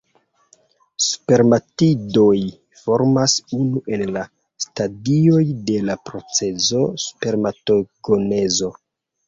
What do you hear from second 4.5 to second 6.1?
stadioj de la